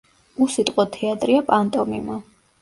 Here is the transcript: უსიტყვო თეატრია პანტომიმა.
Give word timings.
უსიტყვო 0.45 0.85
თეატრია 0.95 1.43
პანტომიმა. 1.51 2.19